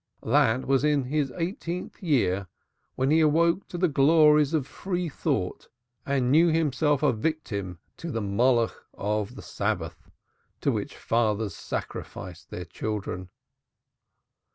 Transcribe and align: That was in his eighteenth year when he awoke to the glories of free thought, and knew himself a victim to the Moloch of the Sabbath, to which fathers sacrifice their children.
That 0.25 0.65
was 0.65 0.83
in 0.83 1.03
his 1.03 1.31
eighteenth 1.37 2.01
year 2.01 2.47
when 2.95 3.11
he 3.11 3.19
awoke 3.19 3.67
to 3.67 3.77
the 3.77 3.87
glories 3.87 4.51
of 4.51 4.65
free 4.65 5.09
thought, 5.09 5.69
and 6.07 6.31
knew 6.31 6.47
himself 6.47 7.03
a 7.03 7.13
victim 7.13 7.77
to 7.97 8.09
the 8.09 8.19
Moloch 8.19 8.87
of 8.95 9.35
the 9.35 9.43
Sabbath, 9.43 10.09
to 10.61 10.71
which 10.71 10.97
fathers 10.97 11.55
sacrifice 11.55 12.43
their 12.43 12.65
children. 12.65 13.29